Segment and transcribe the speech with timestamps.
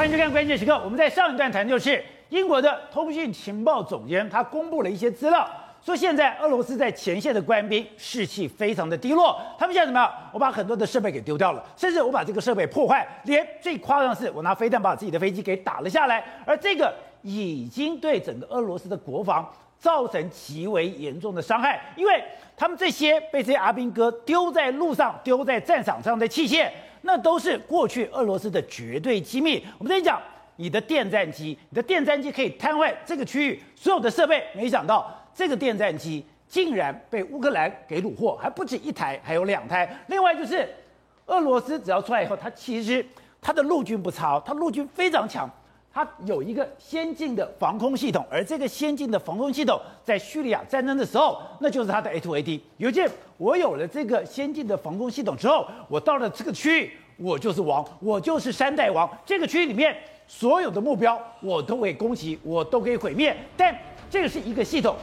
[0.00, 0.80] 欢迎收看关键时刻。
[0.82, 5.46] 我们在上一段谈就是英国的通讯情报总监，他公布了一些资料，
[5.84, 9.38] 说现在俄罗斯在前线的官兵士气非常的低落。
[9.58, 10.10] 他们现在怎么样？
[10.32, 16.24] 我把很多的设备给丢掉了，甚至我把这个设备破坏，连最夸张的是，我拿飞弹把自己的飞机给打了下来。
[16.46, 19.46] 而这个已经对整个俄罗斯的国防
[19.78, 22.24] 造成极为严重的伤害，因为
[22.56, 26.70] 他们这些被这些阿兵哥丢在路上、丢在战场上的器械。
[27.02, 29.64] 那都是过去俄罗斯的绝对机密。
[29.78, 30.20] 我们跟你讲，
[30.56, 34.44] 你的电战机，你的电战机可以瘫痪这个区域所有的设备。
[34.54, 39.88] 没想到这个电战机竟然被乌克兰给虏获，还不止一台，还有两台。
[40.08, 40.68] 另外就是
[41.26, 43.04] 俄罗斯只要出来以后，它其实
[43.40, 45.50] 它的陆军不差，它陆军非常强。
[45.92, 52.60] 它有一个先进的防空系统，而这个先进的防空系统在叙利亚战争的时候，那就是它的 A2AD。
[52.76, 59.10] 有件，我有了这个先进的防空系统之后，我到了这个区域，我就是王，我就是山大王。
[59.26, 59.96] 这个区域里面
[60.28, 63.36] 所有的目标，我都可以攻击，我都可以毁灭。
[63.56, 63.76] 但
[64.08, 64.94] 这个是一个系统，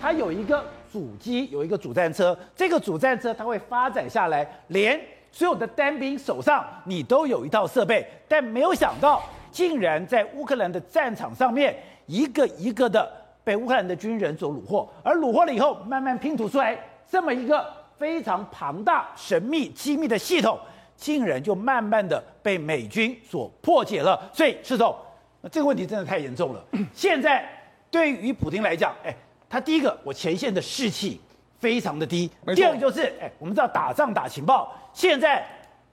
[0.00, 5.00] 它有一个主机，有一个主战车，这个主战车它会发展下来，连
[5.32, 9.20] 所有的单兵手上你都有一套设备，但没有想到。
[9.56, 13.10] 竟然在乌克兰的战场上面，一个一个的
[13.42, 17.66] 被乌克兰的军人所虏获，而虏获了以后，慢慢拼图出来这么一个
[17.98, 20.58] 非常庞大、神秘、机密的系统，
[20.94, 24.30] 竟然就慢慢的被美军所破解了。
[24.30, 24.94] 所以，施总，
[25.40, 26.62] 那这个问题真的太严重了。
[26.92, 27.42] 现在
[27.90, 29.16] 对于普京来讲，哎，
[29.48, 31.18] 他第一个，我前线的士气
[31.58, 35.42] 非常的低；第二个就是，哎，我们知道打仗打情报，现在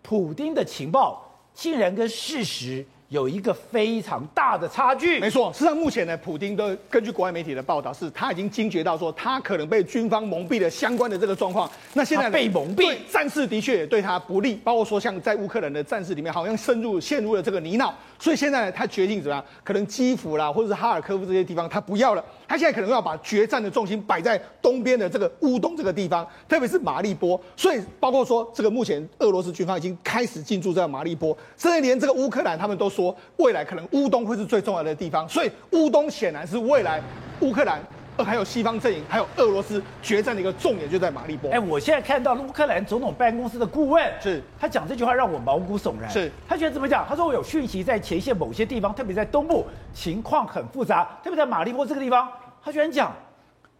[0.02, 2.86] 普丁的情报竟然跟事实。
[3.14, 5.20] 有一个非常大的差距。
[5.20, 11.70] 没错，事实上目前呢，普京都根据国外媒体的报道，是他已经惊觉到说，他可能被军方蒙蔽了相关的这个状况。
[11.94, 17.94] 那现在被蒙蔽，战事的确也对他不利，包括说像在乌克兰的战事里面，好像深入陷入了这个泥淖。
[18.20, 19.44] 所以现在呢，他决定怎么样？
[19.64, 22.24] 可能基辅啦，或者是哈尔科夫这些地方，他不要了。
[22.48, 27.40] 他现在可能要把决战的重心摆在东边的这个乌东这个地方，特别是马利波。
[27.58, 35.28] 所以包括说，这个目前俄罗斯军方已经开始进驻在马利波，甚至连这个乌克兰他们都说，未来可能乌东会是最重要的地方。
[35.28, 37.02] 所以乌东显然是未来
[37.42, 37.82] 乌克兰。
[38.18, 41.50] 呃，还有西方阵营，还有俄罗斯决战的一个重点就在马利波。
[41.52, 46.10] 哎，我现在看到乌克兰总统办公室的顾问，是他讲这句话让我毛骨悚然。
[46.10, 47.06] 是他觉得怎么讲？
[47.10, 52.30] 他说我有讯息在前线某些地方，特别在东部情况很复杂，特别在马利波这个地方，
[52.64, 53.12] 他居然讲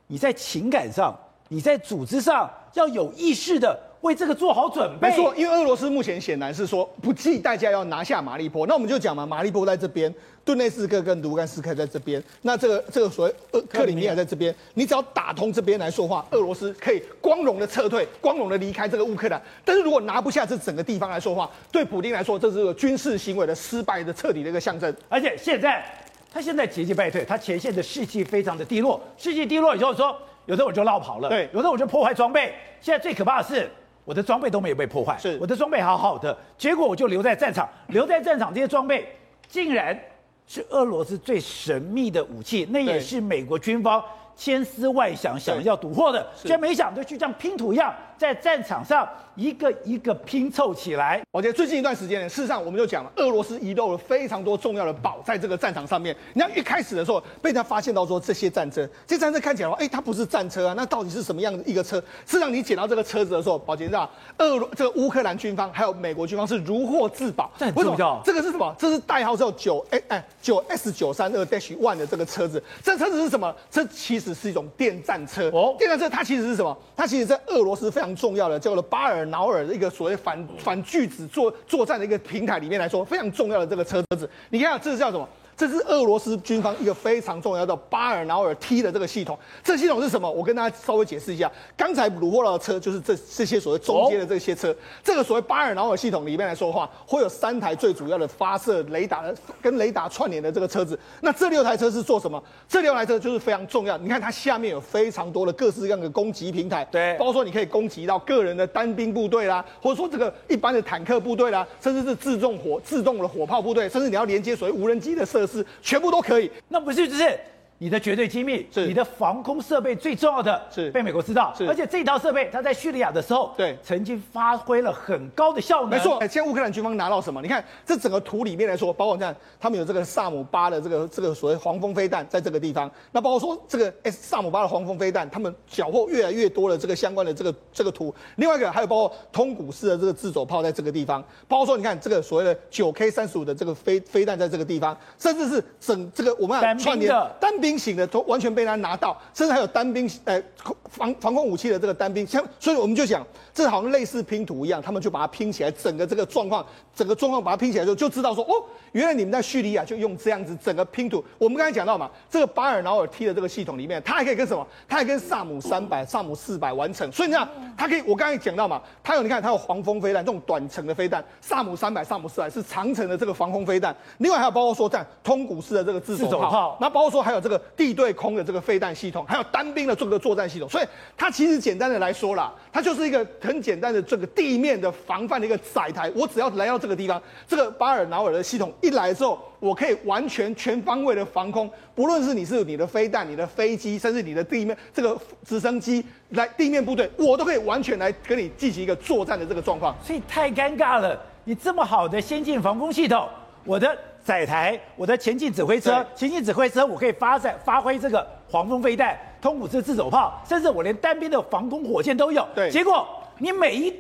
[0.08, 1.16] 你在情感上，
[1.54, 3.80] 你在组织上要有意识的。
[4.04, 5.10] 为这个做好准备。
[5.10, 8.68] 没错，因为俄罗斯目前显然是说不计代价要拿下马利波。
[8.68, 10.14] 那我们就讲嘛，马利波在这边，
[10.44, 12.22] 顿内斯克跟卢甘斯克在这边。
[12.42, 19.42] 那这个这个所谓呃克里米亚在这边，你只要打通这边来说话，俄罗斯可以光荣的撤退，光荣的离开这个乌克兰。
[19.64, 24.94] 但是如果拿不下这整个地方来说话，对普京来说，这是个军事行为的失败的彻底的一个象征。
[25.08, 25.82] 而且现在
[26.30, 30.14] 他现在节节败退，他前线的士气非常的低落，士气低落以后说，
[30.46, 32.54] 有的我就绕跑了，对，有的我就破坏装备。
[32.82, 33.70] 现在最可怕的是。
[34.06, 39.08] 我的装备都没有被破坏，是我的装备好好的，结果我就留在战场，留在战场这些装备
[39.48, 39.98] 竟然
[40.46, 44.04] 是俄罗斯最神秘的武器，那也是美国军方
[44.36, 47.94] 千思万想想要赌货的，居然没想到去像拼图一样。
[48.16, 49.06] 在战场上
[49.36, 51.22] 一个一个拼凑起来。
[51.32, 56.16] 我觉得最近一段时间呢，事实上我们就讲了，俄罗斯遗漏了非常多重要的宝在这个战场上面。
[56.32, 62.00] 你看一开始的时候被他发现到说，这些战车，这些战车看起来话，哎，它不是战车啊，那到底是什么样的一个车？
[62.26, 67.52] 事实上你捡到这个车子的时候，宝杰知道，俄罗这个乌克兰军方还有美国军方是如获至宝。
[67.58, 68.22] 这很重要。
[68.24, 68.74] 这个是什么？
[68.80, 72.64] 这是代号叫九哎哎九 S 九三二 Dash One 的这个车子。
[72.82, 73.54] 这车子是什么？
[73.70, 75.50] 这其实是一种电战车。
[75.50, 76.76] 哦，电战车它其实是什么？
[76.96, 78.12] 它其实在俄罗斯非常。
[78.24, 85.28] 重要的叫做巴尔瑙尔的一个所谓反反巨子作作战的一个平台里面来说，非常重要的这个车子，你看这是叫什么？
[85.56, 89.38] 这是俄罗斯军方一个非常重要的巴尔瑙尔 T 的这个系统。
[89.64, 90.30] 这系统是什么？
[90.30, 91.52] 我跟大家稍微解释一下。
[91.78, 94.72] 刚才掳获到的车就是这这些所谓中间的这些车。
[94.72, 100.98] 哦、这个所谓巴尔瑙尔系统里面来说的话，会有三台最主要的发射雷达的跟雷达串联的这个车子。
[101.22, 102.42] 那这六台车是做什么？
[102.68, 103.98] 这六台车就是非常重要。
[103.98, 115.43] 你看它下面有非常多的各式各样的攻击平台，对，包括说你可以攻击到个人的单兵部队啦，或者说这个一般的坦克部队啦，甚至是自动火自动的火炮部队，甚至你要连接所谓无人机的设
[115.82, 117.40] 全部都可以，那不是就是
[117.84, 118.88] 你的绝对机密，是。
[118.88, 120.90] 你的防空设备最重要的，是。
[120.92, 121.68] 被美国知道，是。
[121.68, 123.78] 而且这套设备它在叙利亚的时候，对。
[123.84, 125.90] 曾经发挥了很高的效能。
[125.90, 127.42] 没错，现在乌克兰军方拿到什么？
[127.42, 138.16] 你看这整个图里面来说，包括这样，他们有这个萨姆八的这个这个所谓黄蜂飞弹在这个地方，那包括说这个 S 萨姆八的黄蜂飞弹，他们缴获越来越多的这个相关的这个这个图。
[138.38, 150.42] 另外一个还有包括通古式的这个自走炮在这个地方，包括说你看这个所谓的九 K 三十五的这个飞飞弹在这个地方，甚至是整这个我们看串联单兵醒的都完全被他拿到，甚至还有单兵呃
[150.90, 156.66] 防防空武器的这个单兵，像所以我们就讲，这好像类似拼图一样，他们就把它拼起来，整个这个状况，
[156.96, 158.64] 整个状况把它拼起来之后，就知道说哦，
[158.94, 161.24] 原来你们在叙利亚就用这样子整个拼图。
[161.38, 164.66] 我们刚才讲到嘛，这个巴尔瑙尔 T 的这个系统里面，它还可以跟什么？
[164.88, 167.12] 它还跟萨姆三百、萨姆四百完成。
[167.12, 167.48] 所以你看，
[167.78, 173.96] 它可以，我刚才讲到嘛，它有你看它有黄蜂飞弹这种短程的飞弹，萨姆三百、萨姆四百是长程的这个防空飞弹。
[174.18, 180.68] 另外还有包括说这样通古式的这个自走炮，那包括说还有这个地对空的这个飞弹系统，还有单兵的这个作战系统。
[180.68, 180.86] 所以
[181.16, 186.10] 它其实简单的来说啦，它就是一个很简单的这个地面的防范的一个载台。
[186.16, 199.94] 我只要来到这个地方，这个巴尔瑙尔的系统一来之后，我可以完全全方位的防空，不论是你是你的飞弹、你的飞机，甚至你的地面这个直升机来地面部队，我都可以完全来跟你进行一个作战的这个状况。
[200.02, 203.28] 所以太尴尬了，你这么好的先进防空系统，
[203.66, 212.48] 我的载台、我的前进指挥车、前进指挥车，我可以发展发挥这个黄蜂飞弹、通古式自走炮，甚至我连单边的防空火箭都有。
[212.56, 213.06] 对，结果
[213.38, 213.94] 你每一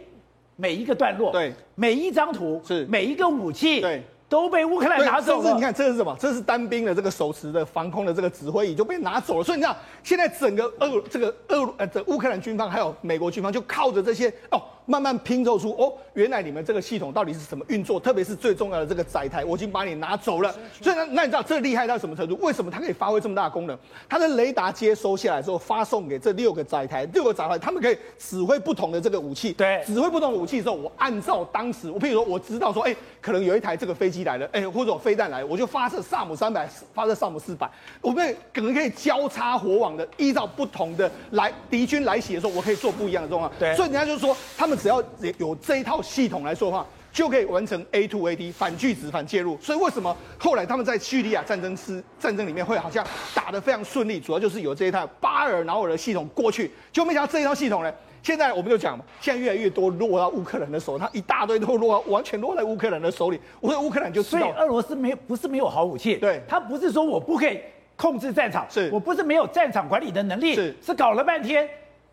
[0.56, 2.85] 每一个段落，对，每一张图是。
[2.85, 4.03] 每一个武器，对。
[4.30, 5.44] 都被乌克兰拿走了。
[5.44, 6.18] 甚至你看，这是什么？
[6.19, 9.44] 这是单兵的这个手持的防空的这个指挥仪就被拿走了。
[9.44, 14.59] 所以你知道，现在整个俄这个俄呃这乌克兰军方还有美国军方就靠着这些哦。
[14.85, 18.00] 慢慢拼凑出哦，原来你们这个系统到底是怎么运作？
[18.00, 20.53] 特别是最重要的这个载台，我已经把你拿走了。
[20.81, 22.38] 所以呢，那你知道这厉害到什么程度？
[22.41, 23.77] 为什么它可以发挥这么大的功能？
[24.09, 29.53] 它的雷达接收下来之后，发送给这六个载台，六个载台他们可以指挥不同的这个武器。
[29.53, 37.69] 对，指挥不同的武器之后，我按照当时，我譬如说我知道说，哎、欸，可能有一台这个飞机来了，哎、欸，或者我飞弹来了，我就发射萨姆三百，发射萨姆四百，
[38.01, 43.51] 我们可能可以交叉火网的，依照不同的来敌军来袭的时候，我可以做不一样的状况。
[43.57, 45.04] 对，所以人家就是说，他们只要
[45.38, 45.56] 有。
[45.56, 49.58] 这一套系统来说的话，就可以完成 A to A D 反拒止、反介入。
[49.62, 54.20] 所以为什么后来他们在叙利亚战争是战争里面会好像打得非常顺利？
[54.20, 63.40] 主要就是有这一套巴尔瑙尔的系统过去，就没想到这一套系统呢，现在我们就讲嘛，现在越来越多落到乌克兰的手，他一大堆都落到完全落在乌克兰的手里。
[63.62, 67.60] 我说乌克兰就知道，所以俄罗斯没有不是没有好武器，对，他不是说我不可以
[67.96, 71.70] 控制战场，是，我不是没有战场管理的能力，是，是搞了半天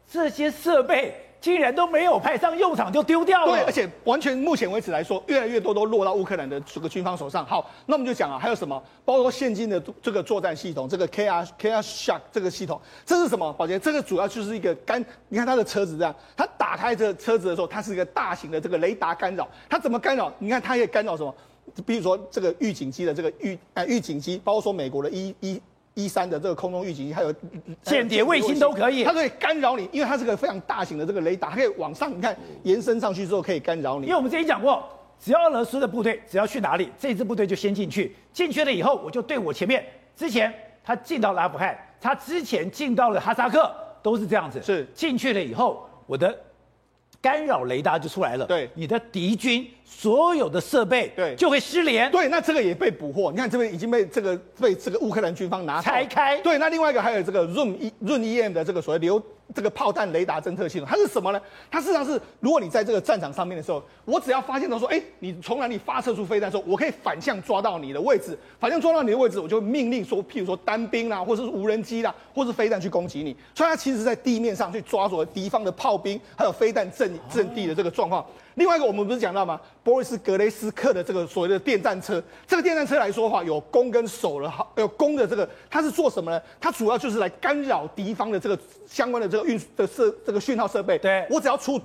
[0.09, 1.15] 这些设备。
[1.40, 3.52] 竟然都没有派上用场就丢掉了。
[3.52, 7.44] 对，而且完全目前为止来说，越来越多都落到乌克兰的这个军方手上。
[7.46, 8.82] 好，那我们就讲啊，还有什么？
[9.04, 13.52] 包括现今的这个作战系统，这个 KR KR Shark 这个系统，这是什么？
[13.54, 19.48] 宝杰，这个主要就是一个干，你看它的车子这样，它打开这车子的时候，它是一个大型的这个雷达干扰。
[19.69, 20.32] 它怎么干扰？
[20.38, 21.34] 你看它可以干扰什么？
[21.87, 25.60] 比如说这个预警机的这个预呃预警机，包括说美国的 E E。
[26.05, 27.35] 一三的这个空中预警机，还有
[27.82, 34.06] 间谍卫星都可以，它可以干扰你，因为它是个非常大型的这个雷达，它可以往上，你看延伸上去之后可以干扰你。
[34.06, 34.82] 因为我们之前讲过，
[35.19, 39.85] 只要俄罗斯的部队只要去哪里，这支部队就先进去，进去了以后，我就对我前面
[40.17, 40.52] 之前
[40.82, 44.61] 他进到了阿富汗，他之前进到了哈萨克，都是这样子。
[44.62, 46.37] 是进去了以后，我的。
[47.22, 59.22] 干扰雷达就出来了，对，你的敌军所有的设备，对，就会失联，对，那这个也被捕获，你看这边已经被这个被这个乌克兰军方拿拆开，对，那另外一个还有这个润一润 EM 的这个所谓流。
[59.55, 61.41] 这个炮弹雷达侦测系统，它是什么呢？
[61.70, 73.37] 它事实上是，如果你在这个战场上面的时候，我只要发现到说，哎，你从哪里发射出飞弹的时候，我可以反向抓到你的位置，反向抓到你的位置，我就命令说，譬如说单兵啦，或者是无人机啦，或是飞弹去攻击你。
[73.54, 78.25] 所以它其实在地面上去抓住敌方的炮兵，还有飞弹阵阵地的这个状况。
[78.54, 79.61] 另外一个，我们不是讲到吗？
[79.83, 86.42] 波利斯格雷斯克的这个所谓的电战车，这个电战车来说的话，有攻跟守了，好，有攻的这个，它是做什么呢？
[86.61, 90.99] 它主要就是来干扰敌方的这个相关的这个运的设这个讯号设备。
[90.99, 91.80] 对，我只要出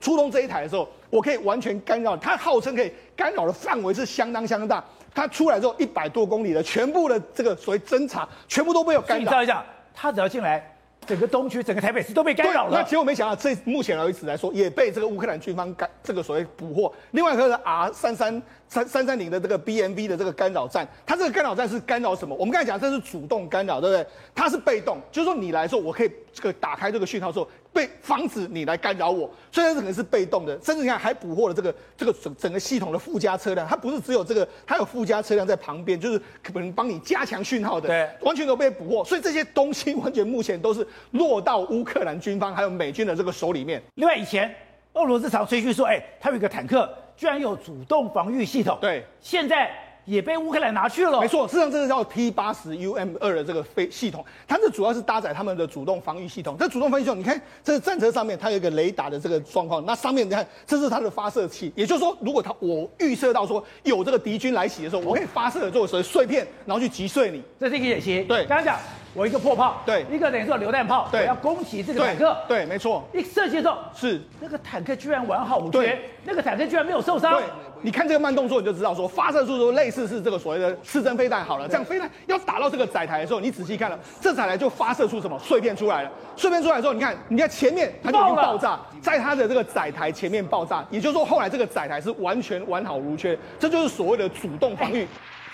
[0.00, 2.16] 出动这一台的时候，我可以完全干扰。
[2.16, 4.84] 它号称可以干扰的范围是相当相当大。
[5.14, 9.20] 它出来之后，一百多公里的全部的这个所谓侦察，全部都没有干扰。
[9.20, 10.75] 你知道一下，它只要进来。
[11.06, 12.78] 整个东区、整个台北市都被干扰了。
[12.78, 16.92] 那结果没想到，这目前为止来说，也被这个乌克兰军方干这个所谓捕获。
[17.12, 22.34] 另外一个是 R 三三三三三零的这个 BMV 的这个干扰站，它这个干扰站是干扰什么？
[22.34, 24.06] 我们刚才讲这是主动干扰，对不对？
[24.34, 27.48] 它是被动，就是说你来说，我可以这个打开这个讯号之后。
[27.76, 43.82] 被防止你来干扰我，所以它可能是被动的，甚至你看还捕获了这个这个整整个系统的附加车辆，它不是只有这个，它有附加车辆在旁边，就是可能帮你加强讯号的，对，完全都被捕获，所以这些东西完全目前都是落到乌克兰军方还有美军的这个手里面。
[43.96, 44.50] 另外，以前
[44.94, 49.85] 俄罗斯常吹嘘说，哎，他有一个坦克居然有主动防御系统，对，现在。
[50.06, 51.20] 也被乌克兰拿去了。
[51.20, 56.56] 没错，事实上这个叫 T 八十 UM 二的这个飞系统，它这主要是搭载他们的主动防御系统。
[56.58, 67.42] 这主动防御系统，你看这个战车上面它有一个雷达的这个状况，那上面你看这是它的发射器，也就是说，如果它我预设到说有这个敌军来袭的时候，我可以发射的这个碎片，然后去击碎你。
[67.58, 68.22] 这是一个演习。
[68.22, 68.78] 对，刚刚讲
[69.16, 72.36] 我一个破炮，对，一个等于说榴弹炮，对，要攻击这个坦克。
[72.46, 73.02] 对，对没错。
[73.14, 77.32] 一射击的时候，是那个坦克居然完好无缺，那个坦克居然没有受伤。
[77.32, 77.44] 对。
[77.82, 81.44] 你看这个慢动作，你就知道说发射速度类似是这个所谓的刺针飞弹。
[81.44, 86.10] 好了，这样飞弹要打到这个载台的时候，你仔细看了，这载台就发射出什么碎片出来了。
[86.36, 95.06] 碎片出来之后，你看，你看前面它就已经爆炸，在它的这个载台前面爆炸，也就是说后来这个载台是完全完好无缺，这就是所谓的主动防御。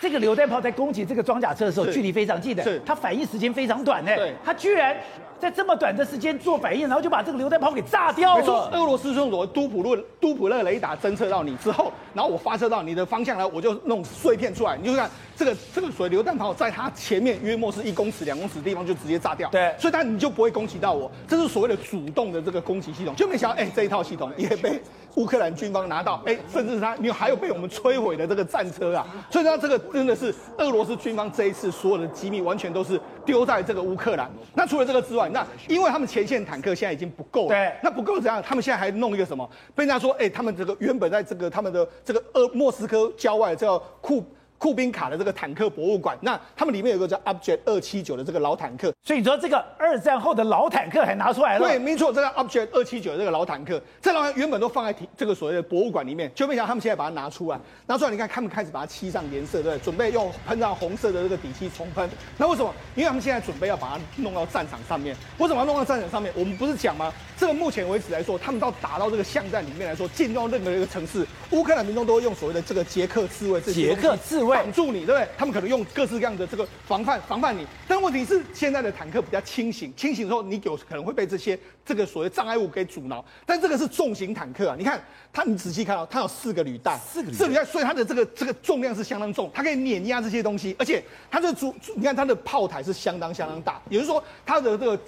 [0.02, 2.82] 这个榴弹炮在攻击这个装甲车的时候，距离非常近的，是。
[2.85, 4.97] 它反应时间非常短的，对，它居然
[5.42, 8.40] 在这么短的时间做反应，然后就把这个榴弹炮给炸掉了。
[8.40, 24.80] 没错，俄罗斯用所谓都普勒都普勒雷达侦测到你之后，然后我发射到你的方向来，我就弄碎片出来，你就看这个这个所谓榴弹炮在它前面约莫是一公尺两公尺的地方就直接炸掉，对，所以它你就不会攻击到我，这是所谓的主动的这个攻击系统，就没想到哎这一套系统也被
[25.16, 30.32] 乌克兰军方拿到，哎，甚至是它你还有被我们摧毁的这个战车啊，所以它这个真的是。
[30.58, 34.30] 俄罗斯军方这一次所有的机密完全都是丢在这个乌克兰。
[34.54, 38.43] 那除了这个之外，那因为他们前线坦克现在已经不够了，对，那不够怎样？
[38.43, 39.49] 他们现在还弄一个什么？
[39.75, 44.25] 被人家说，哎、欸，他们这个原本在这个他们的这个呃莫斯科郊外叫库。
[44.62, 51.66] 库宾卡的这个坦克博物馆，那他们里面有个叫 Object 二七九的这个老坦克，所以你说这个二战后的老坦克还拿出来了？
[51.66, 59.78] 对，没错，这个 Object 二七九的这个老坦克，这老原本都放在这个所谓的博物馆里面，就没想到他们现在把它拿出来，拿出来你看，他们开始把它漆上颜色，对不对？
[59.81, 62.09] 准备用喷上红色的这个底漆重喷。
[62.38, 62.73] 那为什么？
[62.95, 65.16] 因为他们现在准备要把它弄到战场上面。
[65.38, 66.33] 为什么要弄到战场上面？
[66.37, 67.12] 我们不是讲吗？
[67.37, 75.28] 这个目前为止来说，他们到打到这个巷战里面来说，进入任何一个城市，乌克兰民众都会用所谓的这个捷克自卫，捷克刺猬绑住你，对不对？
[75.37, 83.25] 他们可能用各式各样的这个防范防范你，但问题是现在的坦克比较轻型，轻型之后你有可能会被这些这个所谓障碍物给阻挠。
[83.44, 94.99] 但这个是重型坦克啊，你看它，你仔细看哦它有四个履带，四个履带，所以它的这个这个重量是相当重，它可以碾压这些东西，而且它的主，你看它的炮台是相当相当大，也就是说它的这个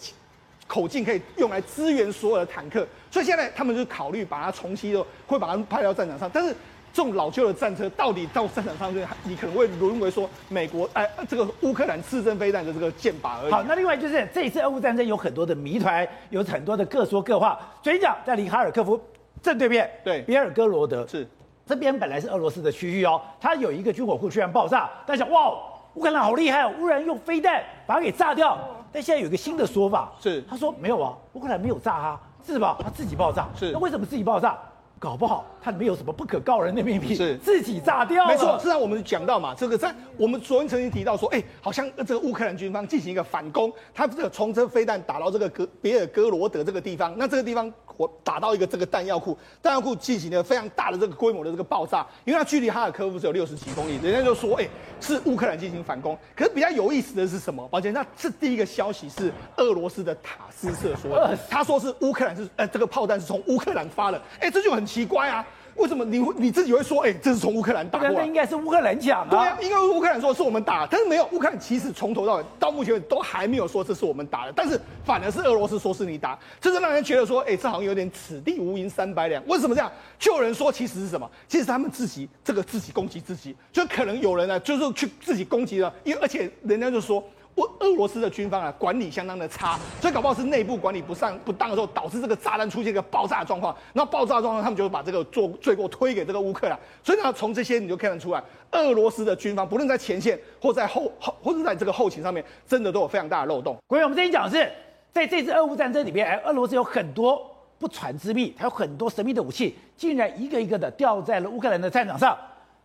[0.66, 2.86] 口径可以用来支援所有的坦克。
[3.10, 6.54] 所以现在他们就考虑把它重新的会把它派到战场上，但是。
[6.94, 13.50] 这种老旧的战车到底到战场上去，你可能会沦为说美国哎，这个乌克兰刺针飞弹的这个箭靶而已。
[13.50, 17.58] 好，那另外就是这一次俄乌战争有很多的谜团，有很多的各说各话。
[17.82, 18.98] 所以讲在离哈尔科夫
[19.42, 21.28] 正对面，对，别尔哥罗德是
[21.66, 25.52] 这边本来是俄罗斯的区域哦，它有一个军火库居然爆炸，大家想哇，
[25.94, 28.56] 乌克兰好厉害哦，乌然用飞弹把它给炸掉。
[28.92, 32.76] 但现在有一个新的说法，是他说没有啊，乌克兰没有炸啊，是吧？
[32.80, 33.48] 他自己爆炸。
[33.58, 34.56] 是，那为什么自己爆炸？
[35.04, 38.26] 搞不好他里面有什么不可告人的秘密，是自己炸掉。
[38.26, 47.70] 没错，是啊我们讲到嘛，这个在我们昨天曾经提到说，哎，好像这个乌克兰军方进行一个反攻，他这个从这飞弹打到这个格别尔哥罗德这个地方，那这个地方。
[47.96, 54.70] 我打到一个这个弹药库，弹药库进行了非常大的这个规模的这个爆炸，因为它距离哈尔科夫只有六十几公里，人家就说，哎、欸，
[55.00, 56.16] 是乌克兰进行反攻。
[56.36, 57.66] 可是比较有意思的是什么？
[57.68, 65.46] 抱歉，那这第一个消息是俄罗斯的塔斯社说的，他说是乌克兰是，呃，这个炮弹是从乌克兰发的，哎、欸，这就很奇怪啊。
[65.76, 68.14] 为什么你会你自己会说，哎、欸，这是从乌克兰打过来？
[68.14, 69.28] 那应该是乌克兰讲啊。
[69.30, 79.44] 对啊，应该乌克兰说是我们打，但是没有乌克兰其实从头到尾到目前都还没有说这是我们打的，但是反而是俄罗斯说是你打，这是让人觉得说，哎、欸，这好像有点此地无银三百两。
[79.46, 79.90] 为什么这样？
[80.18, 81.30] 就有人说其实是什么？
[81.48, 87.22] 其实他们自己这个自己攻击自己，就可能有人呢，就是去自己攻击了，因为而且人家就说。
[87.56, 93.74] 俄俄罗斯的军方啊，管理相当的差，所以搞不好是内部管理不上不当的时候，导致这个炸弹出现一个爆炸状况。
[93.92, 96.76] 那爆炸状况，他们就会把这个做罪过推给这个乌克兰。
[97.02, 98.42] 所以呢，从这些你就看得出来，
[98.72, 103.76] 俄罗斯的军方不论在前线或在后后或者在这个后勤上面，真的都有非常大的漏洞。
[103.86, 104.68] 各位，我们这里讲的是，
[105.12, 112.36] 在这次俄乌战争里面，哎，俄罗斯有很多不传之秘，还有很多神秘的武器，竟然一个一个的掉在了乌克兰的战场上。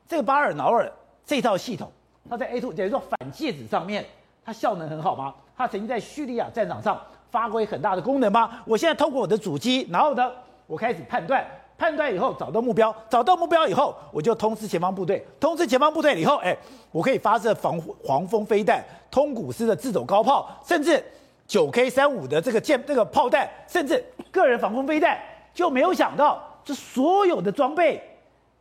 [0.07, 0.91] 这个巴尔瑙尔
[1.25, 1.91] 这套系统，
[2.29, 4.05] 它在 A two 等于说反芥子上面。
[4.49, 5.31] 它效能很好吗？
[5.55, 8.49] 它曾经在叙利亚战场上发挥很大的功能吗？
[8.65, 10.31] 我现在透过我的主机，然后呢，
[10.65, 11.45] 我开始判断，
[11.77, 16.57] 判断以后找到目标，找到目标以后，我就通知前方部队，通知前方部队以后，哎，
[16.91, 20.99] 我可以发射防黄蜂飞弹、通古斯的自走高炮，甚至
[21.45, 25.15] 九 K 三五的这个箭这个炮弹，甚至个人防空飞弹，
[25.53, 28.01] 就没有想到这所有的装备。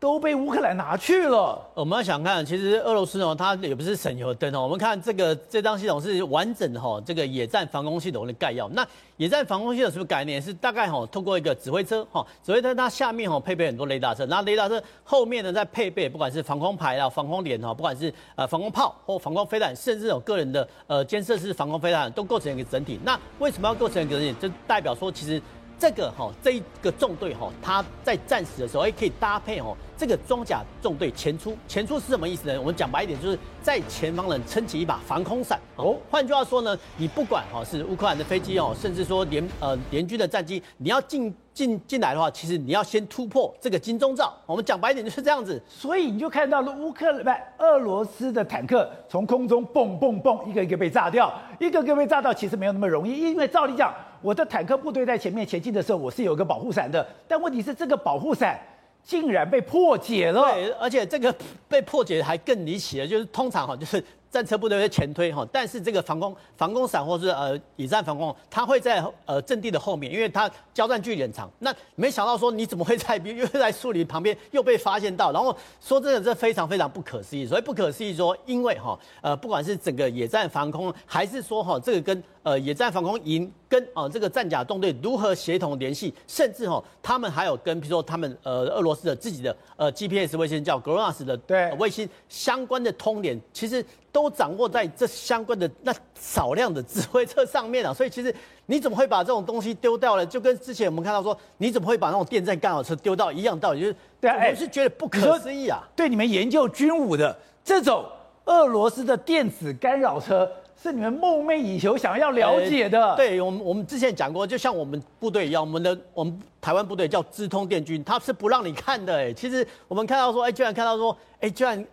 [0.01, 1.61] 都被乌克兰拿去了。
[1.75, 4.63] 我们要想看，其实俄罗斯哦，它也不是省油灯哦。
[4.63, 8.69] 我们看这个这张系统是完整的哈，这个野战防空系统的概要。
[8.69, 8.87] 那
[9.17, 10.41] 野战防空系统是不是概念？
[10.41, 23.01] 是大概哈，通过一个指挥车哈，指挥车它下面哈配备很多雷达车，然后雷达车后面呢再配备不管是防空排啊、防空连哈，不管是呃防空炮或防空飞弹，甚至有个人的呃监视式防空飞弹，都构成一个整体。
[23.03, 24.33] 那为什么要构成一个整体？
[24.41, 25.43] 就代表说其实。
[25.81, 31.57] 这个哈，这一个纵队哈，它在战时的时候，哎，可以搭配哦，这个装甲纵队前出。
[31.67, 32.59] 前出是什么意思呢？
[32.61, 35.59] 我们讲白一点，就是在前方人撑起一把防空伞。
[35.75, 44.33] 哦，换句话说呢，你不管哈是乌克兰的飞机哦，甚至说联呃联军的战机，你要进进进来的话，其实你要先突破这个金钟罩。
[44.47, 45.61] 我们讲白一点就是这样子。
[45.69, 53.93] 所以你就看到了乌克兰不俄罗斯的坦克从空中蹦蹦蹦一个一个被炸掉，一个一个被炸掉，其实没有那么容易，因为照理讲。
[54.21, 58.61] 我的坦克部队在前面前进的时候，我是有一个保护伞的，但问题是这个保护伞
[59.09, 60.53] 竟然被破解了。
[60.53, 61.35] 对，而且这个
[61.67, 64.05] 被破解还更离奇了，就是通常哈，就是。
[64.31, 71.51] 战车部队会前推哈，但是这个防空防空伞或是呃野战防空，它会在呃阵地的后面，因为它交战距离很长。
[71.61, 75.33] 那没想到说你怎么会在又在树林旁边又被发现到？
[75.33, 77.47] 然后说真的，这非常非常不可思议。
[77.47, 93.85] 所以不可思议说，因为哈呃不管是整个野战防空，还是说哈这个跟呃野战防空营跟啊这个战甲纵队如何协同联系，甚至哈他们还有跟比如说他们呃俄罗斯的自己的呃 GPS 卫星叫 GLONASS 的对卫星相关的通联，其实。
[94.11, 98.35] 都掌握在这相关的那少量的指挥车上面啊，所以其实
[98.67, 100.25] 你怎么会把这种东西丢掉了？
[100.25, 103.81] 就跟之前我们看到说，你怎么会把那种电站干扰车丢到一样道理？
[103.81, 105.87] 就是对啊，我是觉得不可思议啊。
[105.95, 108.05] 对你们研究军武的这种
[108.47, 110.51] 俄罗斯的电子干扰车，
[110.83, 113.15] 是你们梦寐以求想要了解的。
[113.15, 119.15] 对我们，我们之前讲过，就像我们部队一样，我们的我们台湾部队叫资通电军，他是不让你看的。
[119.15, 121.87] 哎，其实我们看到说，哎，居然看到说，哎，居然。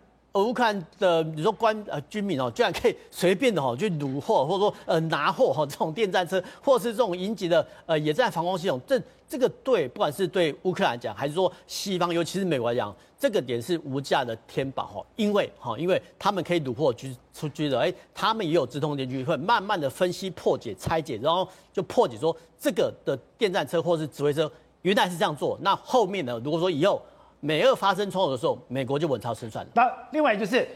[0.44, 24.52] 乌克兰的，比如说官呃军民哦，居然可以随便的哈去掳获，或者说呃拿货哈这种电战车，或是这种营级的呃野战防空系统，这这个对不管是对乌克兰讲，还是说西方，尤其是美国来讲，这个点是无价的天宝哈，因为哈，因为他们可以掳获军出去的，哎，他们也有直通电军会慢慢的分析破解拆解，然后就破解说这个的电战车或是指挥车
[24.82, 27.02] 原来是这样做，那后面呢，如果说以后。
[27.46, 29.72] 美俄发生冲突的时候，美国就稳操胜算了。
[29.76, 30.68] 那另外就是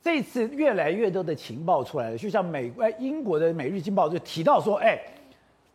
[0.00, 4.96] 这次越来越多的情报出来了，就像美哎英国的《每日经报》就提到说，哎，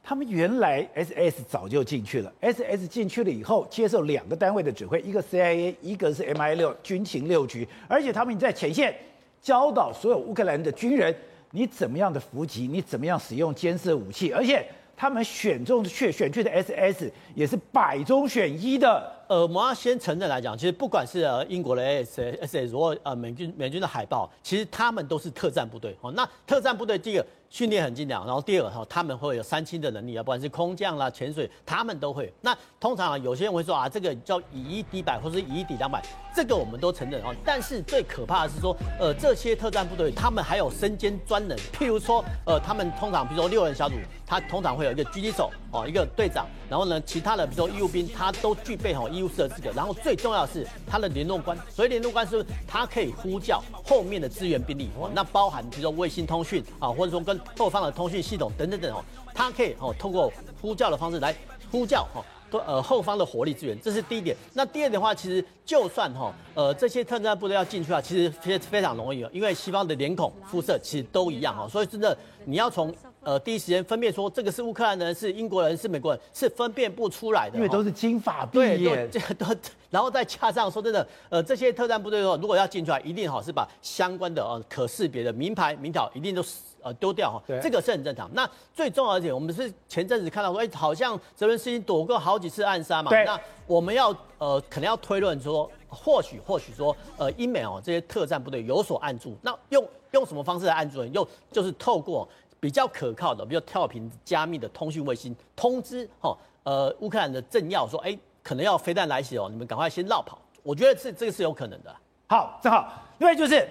[0.02, 8.96] 他们原来 SS 早就进去了，SS 进去了以后接受两个单位的指挥，一个 CIA，一个是 MI 六军情六局，而且他们在前线
[9.42, 11.14] 教导所有乌克兰的军人，
[11.52, 19.17] 你怎么样的伏击，你怎么样使用监视武器，而且他们选中的去选去的 SS 也是百中选一的。
[19.28, 26.10] 呃，我们要先承认来讲，其实不管是呃英国的 S S S 或呃美军美军的海豹，其实他们都是特战部队哦。
[26.12, 32.34] 那特战部队第一个训练很精良，然后第二个哈，他们会有三清的能力啊，不管是空降啦、潜水，他们都会。
[32.40, 36.02] 那通常啊，有些人会说啊，这个叫以一敌百或是以一敌两百，
[36.34, 37.36] 这个我们都承认啊。
[37.44, 49.10] 但是最可怕的是说，呃，这些特战部队他们还有身兼专能，譬如说，呃，他们通常比如说六人小组，他通常会有一个狙击手哦，一个队长，然后呢，其他的比如说义务兵，他都具备哦。
[49.18, 59.04] 优势的资格，然后最重要的是他的联络官，所以联络官是他可以呼叫后面的支援兵力哦，那包含比如说卫星通讯啊，或者说跟后方的通讯系统等等等哦，
[59.34, 61.36] 他可以哦通过呼叫的方式来
[61.72, 62.24] 呼叫哈，
[62.66, 64.36] 呃后方的火力支援，这是第一点。
[64.54, 72.94] 那第二点的话，其实就算哈呃这些特战部队要进去啊，其实非非常容易哦，因为西方的脸孔肤色其实都一样哈，所以真的你要从。
[73.22, 79.46] 呃，第一时间分辨说这个是乌克兰人，是英国人，是美国人，是分辨不出来的，因为都是金发碧眼，这个 都，
[79.90, 86.42] 然后再加上说真的，呃，这些特战部队说如果要进出来，一定哈是把相关的呃可识别的名牌名条一定都
[86.82, 88.30] 呃丢掉哈，这个是很正常。
[88.34, 101.08] 那最重要一点，我们是前阵子看到说，哎，好像泽伦斯基躲过好几次暗杀嘛，那我们要呃可能要推论说，或许或许说，呃，英美哦这些特战部队有所按住，那用用什么方式来按住呢？
[101.08, 102.26] 用就是透过。
[102.60, 110.40] 比较可靠的，比较跳频加密的通讯卫星通知，哈，呃，乌克兰的政要说，哎、可能要飞弹来袭哦，你们赶快先绕跑。
[110.64, 111.96] 我觉得这这个是有可能的。
[112.28, 113.68] 好，正好，另外就是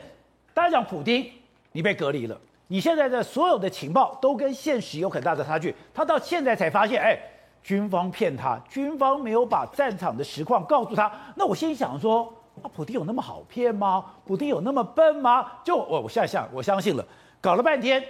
[0.55, 1.31] 大家讲普丁，
[1.73, 5.75] 你被隔离了，你现在的所有的情报都跟现实有很大的差距。
[5.93, 7.19] 他到现在才发现，哎、
[7.63, 11.11] 军方骗他，军方没有把战场的实况告诉他。
[11.35, 14.05] 那我心想说，啊，普丁有那么好骗吗？
[14.25, 15.53] 普丁有那么笨吗？
[15.63, 17.05] 就我我现在想，我相信了，
[17.41, 18.03] 搞了半天。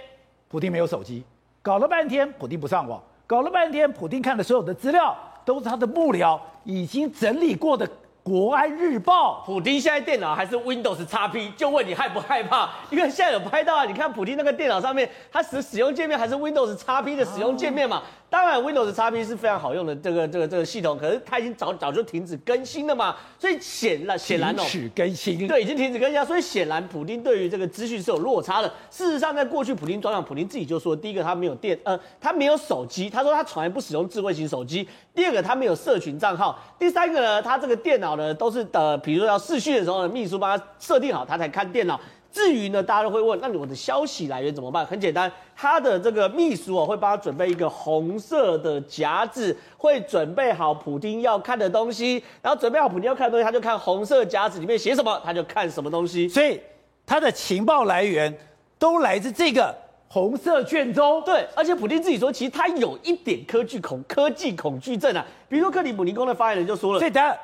[0.47, 1.23] 普丁没有手机，
[1.61, 7.87] 搞了半天，普丁不上网，搞了半天，普丁看的所有的资料都是他的幕僚已经整理过的。
[8.23, 12.69] 国安日报，普丁现在电脑还是 Windows XP，就问你害不害怕？
[12.91, 18.03] 因为现在有拍到啊，你看普丁那个电脑上面，它使使用界面还是 Windows XP 的使用界面嘛。
[18.29, 28.67] 当然，Windows XP 是非常好用的这个这个这个系统，可是它已经早早就停止更新了嘛，所以显然显然哦，停止更新，对，已经停止更新了，所以显然普丁对于这个资讯是有落差的。
[28.91, 34.87] 事实上，在过去普丁专访，普丁自己就说，第一个他没有电，呃，他没有手机，他说他从来不使用智慧型手机。
[35.15, 36.59] 第二个他没有社群账号。
[36.77, 41.97] 第三个呢，他这个电脑呢都是呃，比如说要视讯的时候呢，秘书帮他设定好，他才看电脑。
[42.31, 44.85] 至于呢，大家都会问，那我的消息来源怎么办？
[44.85, 56.29] 很简单，他的这个秘书哦，会帮他准备一个红色的夹子，会准备好普丁要看的东西，然后准备好普丁要看的东西，他就看红色夹子里面写什么，他就看什么东西。
[56.29, 56.59] 所以
[57.05, 58.31] 他的情报来源
[58.77, 59.75] 都来自这个
[60.07, 61.21] 红色卷宗。
[61.23, 65.25] 对，而且普京自己说，其实他有一点科技恐科技恐惧症啊。
[65.49, 67.35] 比如说克里姆林宫的发言人就说了，所以等下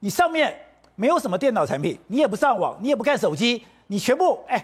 [0.00, 0.54] 你上面
[0.96, 3.64] 没有什么电脑产品，你也不上网，你也不看手机。
[3.94, 4.60] 你全部哎，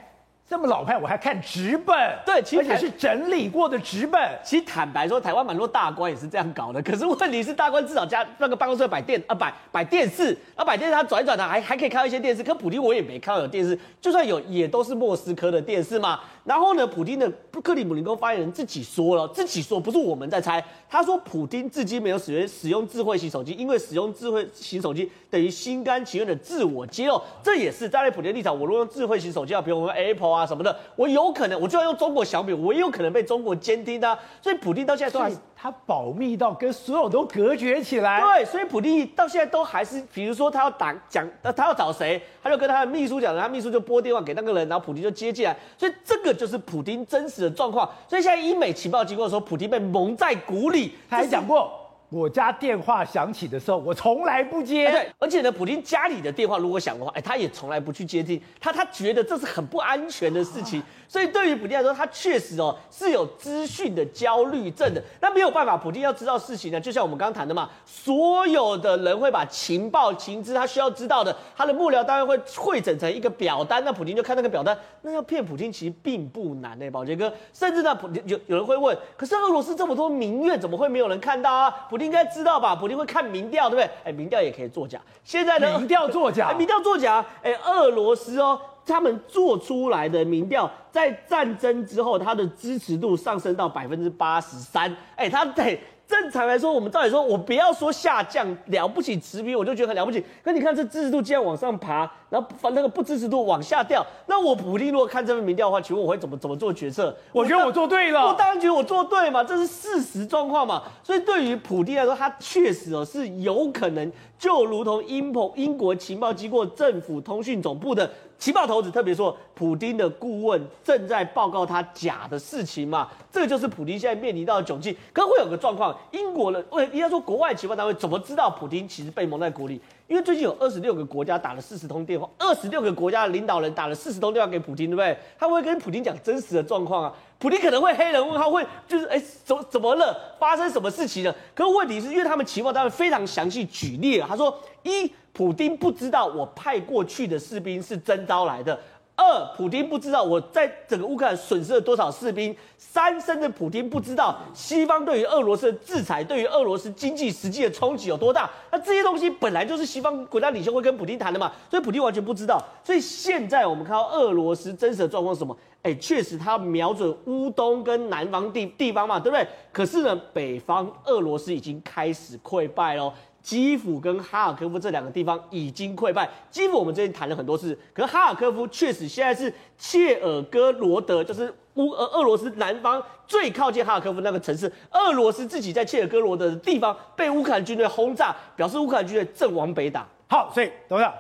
[0.49, 4.21] 这么老派，我还看纸本，对，其实是整理过的纸本。
[4.43, 6.83] 其实坦白说，台湾蛮多大官也是这样搞的。
[6.83, 12.43] 可是问题是，大官至少家那个办公室摆电啊，摆摆电视，啊摆电视，他转一转，他还还可以看到一些电视。
[12.43, 16.19] 可普丁我也没看到有电视，就算有，也都是莫斯科的电视嘛。
[16.45, 17.31] 然后呢，普京的
[17.63, 20.65] 克里姆林宫发言人自己说了，自己说不是我们在猜。
[20.89, 27.21] 他说，普京至今没有使用使用智慧型手机，因为使用智慧型手机等于心甘情愿的自我揭露。
[27.43, 34.19] 这也是站在普京立场，我如果用智慧型手机啊，比如我们 Apple 啊什么的，我有可能，我就要用中国小米，我也有可能被中国监听的。
[34.41, 35.31] 所以普京到现在都还
[35.63, 38.19] 他保密到跟所有都隔绝起来。
[38.19, 45.55] 对，所以普丁到现在都还是，比如说他要打讲，他要找谁，他就跟他的秘书讲，他秘书就拨电话给那个人，然后普丁就接进来。
[45.77, 47.87] 所以这个就是普丁真实的状况。
[48.09, 50.95] 所以现在英美情报机构说，普丁被蒙在鼓里。
[51.11, 51.80] 他还讲过，
[52.11, 54.87] 我家电话响起的时候，我从来不接。
[54.87, 58.41] 欸、对，而且呢，普京家里的电话如果响的话，哎、欸，他也从来不去接听。
[58.61, 60.81] 他他觉得这是很不安全的事情。
[60.81, 65.03] 啊所以对于普京来说，他确实哦是有资讯的焦虑症的。
[65.21, 73.85] 那没有办法，普京要知道事情呢，就像我们刚刚谈的嘛，所有的人会把情报、情资他需要知道的，他的幕僚当然会汇整成一个表单。
[73.85, 77.33] 那普京就看那个表单，那要骗普京其实并不难呢，宝杰哥。
[77.53, 81.89] 甚至呢，普丁有有人会问，可是俄罗斯这么多民怨，怎么会没有人看到啊？
[81.91, 82.75] 普丁应该知道吧？
[82.75, 83.91] 普丁会看民调，对不对？
[84.03, 85.01] 哎，民调也可以作假。
[85.23, 87.25] 现在呢民调作假，民调作假。
[87.43, 88.61] 哎，俄罗斯哦。
[88.87, 94.93] 他们做出来的民调，在战争之后，他的支持度上升到百分之八十三。
[95.15, 95.79] 哎，他得
[96.11, 100.23] 正常来说，我们照理说，我不要说下降，了不起持平，我就觉得很了不起。
[100.43, 104.05] 可你看这支持度竟然往上爬，然后反那个不支持度往下掉。
[104.27, 107.17] 那我普丁如果看这份民调的话，请问我会怎么怎么做决策？
[107.33, 108.27] 我觉得我做对了。
[108.27, 110.83] 我当然觉得我做对嘛，这是事实状况嘛。
[111.05, 118.11] 所以对于普丁来说，他确实哦是有可能，就如同英国英国情报机构政府通讯总部的。
[118.41, 123.07] 情报头子特别说，普丁的顾问正在报告他假的事情嘛？
[123.31, 124.97] 这个就是普丁现在面临到的窘境。
[125.13, 129.79] 可会有个状况，英国人，为应该说国外情报单位怎么知道普丁其实被蒙在鼓里？
[130.09, 135.17] 因为最近有二十六个国家打了四十通电话，二十六个国家的领导人打了四十通电话给普京，对不对？
[135.39, 137.13] 他会跟普京讲真实的状况啊。
[137.41, 140.37] 普丁可能会黑人问号，会就是哎，怎怎么了？
[140.39, 141.35] 发生什么事情了？
[141.53, 145.13] 可是问题是因为他们情报单位非常详细举例，他说一。
[145.33, 148.79] 普丁不知道我派过去的士兵是征召来的。
[149.21, 152.57] 二，普丁不知道我在整个乌克兰损失了多少士兵。
[152.79, 158.51] 三，甚至普丁不知道西方对于俄罗斯的制裁，对于俄罗斯经济实际的冲击有多大。
[158.73, 162.59] 那这些东西本来就是西方国家领袖会跟普丁谈的嘛，所以普丁完全不知道。
[162.83, 165.55] 所以现在我们看到俄罗斯真实的状况是什么？
[165.83, 169.47] 哎，确实他瞄准乌东跟南方地地方嘛，对不对？
[169.71, 173.13] 可是呢，北方俄罗斯已经开始溃败喽。
[173.43, 176.29] 基辅跟哈尔科夫这两个地方已经溃败。
[176.51, 184.71] 基辅我们之前谈了很多次，可是哈尔科夫确实现在是切尔戈罗德，就是乌俄俄罗斯南方最靠近哈尔科夫那个城市。
[184.91, 190.07] 俄罗斯自己在切尔戈罗德的地方被乌克兰军队轰炸，表示乌克兰军队正往北打。
[190.29, 191.15] 好，所以等一下，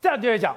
[0.00, 0.56] 这样就会讲，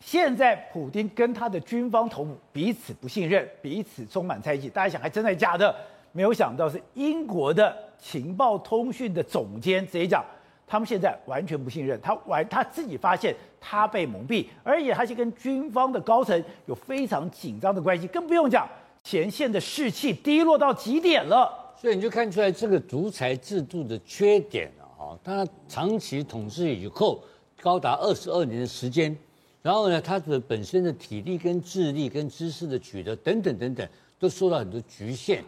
[0.00, 4.68] 现在普丁跟他的军方头目彼此不信任，彼此充满猜忌。
[4.68, 5.74] 大家想，还真的假的？
[6.12, 10.24] 没有想到是英国的情报通讯的总监直接讲，
[10.66, 18.68] 他们现在完全不信任他，完他自己发现他被蒙蔽，而且他是跟军方的高层有非常紧张的关系，更不用讲
[19.04, 21.74] 前线的士气低落到极点了。
[21.76, 25.18] 所以你就看出来这个独裁制度的缺点了啊！
[25.24, 27.22] 他长期统治以后
[27.60, 29.16] 高达二十二年的时间，
[29.62, 35.42] 然后呢，他的本身的体力跟智力跟知识的取得等等等等，都受到很多局限。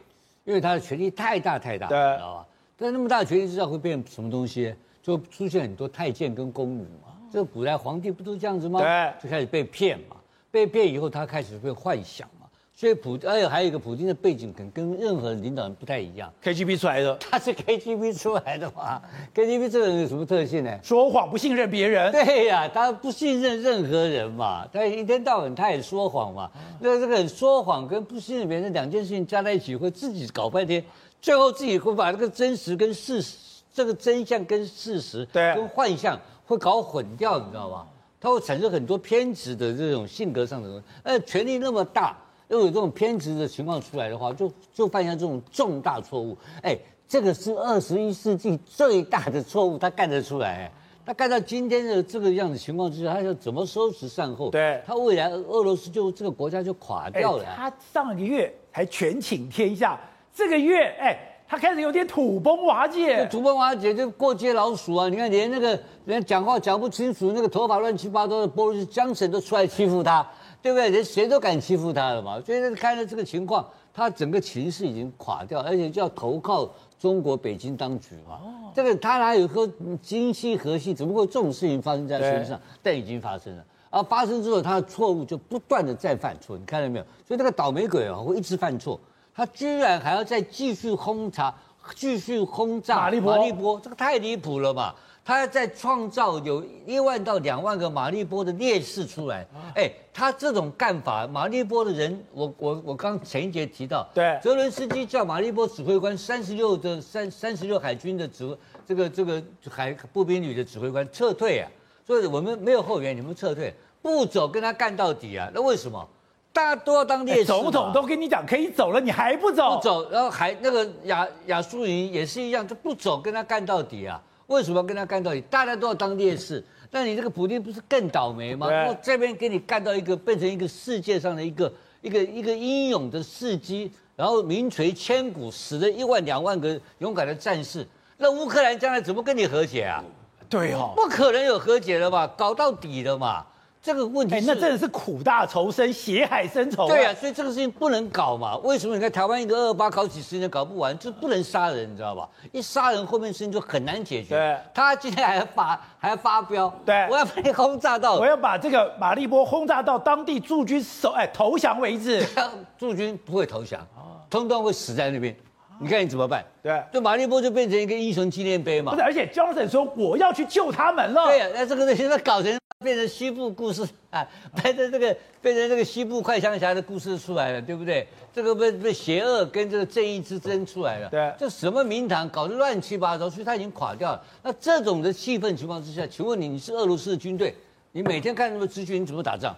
[0.45, 2.47] 因为他的权力太大太大，对，知道吧？
[2.77, 4.75] 但那么大的权力之下会变什么东西？
[5.03, 7.13] 就出现很多太监跟宫女嘛。
[7.31, 8.81] 这个古代皇帝不都这样子吗？
[8.81, 10.17] 对，就开始被骗嘛。
[10.51, 12.42] 被骗以后，他开始会幻想嘛。
[12.83, 16.29] 所以普，而且还有一个普京的背景，可能跟任何领导人不太一样。
[16.42, 19.01] KGB 出来的，他是 KGB 出来的嘛
[19.33, 20.81] ？KGB 这个人有什么特性呢？
[20.83, 22.11] 说谎，不信任别人。
[22.11, 24.66] 对呀、啊，他不信任任何人嘛。
[24.73, 26.51] 他一天到晚他也说谎嘛。
[26.81, 30.85] 那这个说谎跟不信任别人两件事情加在一起，会自己搞半天，
[31.21, 37.87] 最后自己会把这个真实跟事实，这个真相跟事实，对，跟幻象会搞混掉，你知道吧？
[38.21, 40.85] 他会产生很多偏执的这种性格上的东西。
[41.05, 42.16] 呃，权力那么大。
[42.53, 46.37] 如果有这种偏执的情况出来的话，就就犯下这种重大错误。
[46.61, 50.71] 哎，这个是二十一世纪最大的错误，他干得出来。
[51.05, 54.51] 他干到今天的这个样子情况之下，他要怎么收拾善后？
[54.51, 57.45] 对，他未来俄罗斯就这个国家就垮掉了。
[57.57, 59.99] 他上个月还权倾天下，
[60.35, 63.25] 这个月哎，他开始有点土崩瓦解。
[63.31, 65.09] 土崩瓦解就过街老鼠啊！
[65.09, 70.25] 你看连那个连讲话讲不清楚，那个头发乱七八糟的波瑞斯江省都出来欺负他。
[70.62, 70.88] 对不对？
[70.88, 72.40] 人谁都敢欺负他了嘛？
[72.40, 78.37] 所以看到这个情况，他整个情势已经垮掉，而且就要投靠中国北京当局嘛。
[78.37, 79.68] 哦、这个他哪有说
[80.01, 80.94] 今夕何夕？
[80.94, 82.59] 怎么会这种事情发生在身上？
[82.81, 83.64] 但已经发生了。
[83.90, 86.57] 而发生之后，他的错误就不断的再犯错。
[86.57, 87.05] 你看到没有？
[87.27, 88.98] 所以这个倒霉鬼啊，会一直犯错。
[89.35, 91.55] 他居然还要再继续轰炸，
[91.94, 93.37] 继续轰炸马利波。
[93.37, 94.94] 马利波，这个太离谱了嘛！
[95.25, 111.71] 他在创造有一万到两万个马利波的烈士出来，哎，他这种干法，马利波的人，我我我刚前一节提到，对，泽伦斯基叫马利波指挥官三十六的三三十六海军的指挥这个这个海步兵旅的指挥官撤退啊，
[112.05, 115.49] 所以我们没有后援，你们撤退，不走跟他干到底啊？
[115.55, 116.05] 那为什么？
[116.53, 119.77] 大家都要当烈士，总统都跟你讲可以走了，你还不走？
[119.77, 124.21] 不走，然后还那个亚亚速营也是一样，就不走跟他干到底啊？
[124.53, 125.41] 为什么要跟他干到底？
[125.43, 128.69] 大家都要当烈士，那你这个普京不是更倒霉吗？
[128.87, 137.87] 我这边给你干到一个变成一个世界上的一个一个一个英勇的事迹，然后名垂千古，死了一万两万个勇敢的战士，
[138.19, 140.05] 那乌克兰将来怎么跟你和解啊？
[140.51, 142.27] 对哦，不可能有和解了吧？
[142.37, 143.47] 搞到底了嘛？
[143.83, 146.87] 这个问题，那真的是苦大仇深，血海深仇。
[146.87, 148.57] 对啊，所以这个事情不能搞嘛。
[148.59, 148.95] 为什么？
[148.95, 152.29] 你看台湾一个二二八搞几十年搞不完，就不能杀人，你知道吧？
[152.53, 154.37] 一杀人，后面事情就很难解决。
[154.37, 162.25] 对，他今天还要发还要发飙，对，我要把你轰炸到，我要把这个马利波轰炸到当地驻军守哎投降为止。
[162.79, 163.85] 驻军不会投降，
[164.31, 165.37] 通通会死在那边。
[165.81, 166.45] 你看你怎么办？
[166.63, 168.93] 对，就马利波就变成一个英雄纪念碑嘛。
[168.93, 171.27] 不是，而且 Johnson 说我要去救他们了。
[171.27, 172.57] 对呀，那这个现在搞成。
[172.83, 174.27] 变成西部故事 啊，
[174.61, 178.05] 变成这个变成这个西部快枪侠的故事出来了，对不对？
[178.35, 181.09] 这个被被邪恶跟这个正义之争出来了。
[181.09, 184.21] 对，这什么名堂搞得乱七八糟，所以他已经垮掉了。
[184.43, 187.55] 那这种的气氛情况之下，请问你，你是俄罗斯的军队，
[187.93, 189.57] 你每天看那么资讯，你怎么打仗？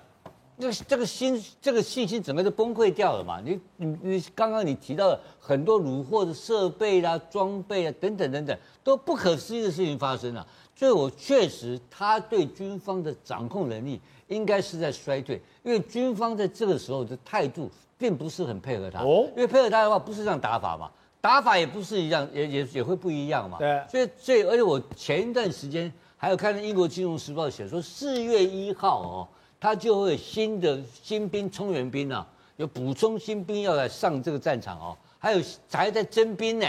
[0.58, 3.40] 这个这个心这个信心整个就崩溃掉了嘛？
[3.44, 10.46] 你你你刚刚你提到了很多虏获的设备啦、装备啊等等等等，都不可思议的事情发生了。
[10.76, 19.00] 所以，我确实，他对军方的掌控能力应该是在衰退，因为军方在这个时候的态度并不是很配合他。
[19.00, 20.90] 哦，因为配合他的话，不是这样打法嘛，
[21.20, 23.58] 打法也不是一样，也也也会不一样嘛。
[23.58, 23.80] 对。
[23.88, 29.28] 所以，所以，而且我前一段时间还有看到英国金融时报写说，四月一号哦，
[29.64, 36.66] 他就会有新的新兵充援兵啊，有补充新兵要来上这个战场哦，还有还在征兵呢，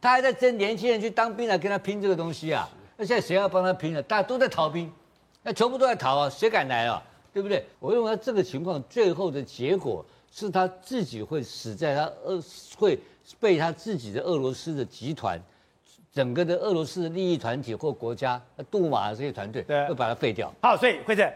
[0.00, 2.70] 他还在征年轻人去当兵来跟他拼这个东西啊。
[2.96, 4.00] 那现在谁要帮他拼了？
[4.00, 4.88] 大家都在逃兵，
[5.42, 7.02] 那全部都在逃啊，谁敢来啊？
[7.34, 7.66] 对不对？
[7.80, 12.40] 我认为这个情况最后的结果是他自己会死在他俄，
[12.78, 12.96] 会
[13.40, 15.36] 被他自己的俄罗斯的集团，
[16.12, 20.54] 整个的俄罗斯的利益团体或国家，杜马这些团队会把它废掉。
[20.62, 21.28] 好，所以惠子，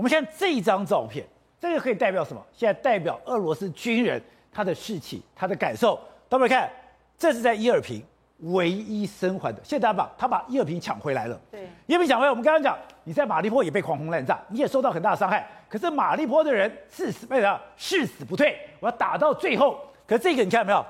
[0.00, 1.26] 我们现在这一张照片，
[1.60, 2.42] 这个可以代表什么？
[2.54, 4.18] 现在代表俄罗斯军人
[4.50, 6.00] 他的士气、他的感受。
[6.26, 6.70] 大家看，
[7.18, 8.02] 这是在伊尔平。
[8.44, 11.38] 唯一生还的，现在他把他把伊尔平抢回来了。
[11.50, 15.46] 对，伊尔平抢回来，我们刚刚讲，你在马利坡也被狂轰滥炸，你也受到很大的伤害。
[15.68, 19.78] 可是马利坡的人誓死为了誓死不退，我要打到最后。
[20.06, 20.82] 可是这个你看到没有？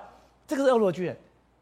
[0.46, 1.16] 这个是俄罗军人，